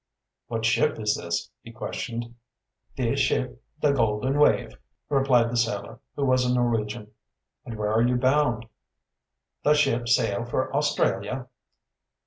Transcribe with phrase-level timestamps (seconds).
[0.47, 2.33] "What ship is this?" he questioned.
[2.95, 7.11] "Dis ship da Golden Wave," replied the sailor, who was a Norwegian.
[7.65, 8.65] "And where are you bound?"
[9.63, 11.49] "Da ship sail for Australia."